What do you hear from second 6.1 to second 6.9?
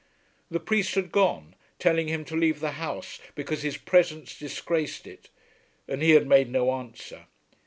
had made no